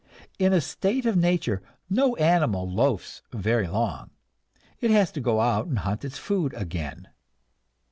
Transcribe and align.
In 0.39 0.51
a 0.51 0.61
state 0.61 1.05
of 1.05 1.15
nature 1.15 1.61
no 1.87 2.15
animal 2.15 2.67
loafs 2.67 3.21
very 3.31 3.67
long; 3.67 4.09
it 4.79 4.89
has 4.89 5.11
to 5.11 5.21
go 5.21 5.39
out 5.39 5.67
and 5.67 5.77
hunt 5.77 6.03
its 6.03 6.17
food 6.17 6.55
again. 6.55 7.07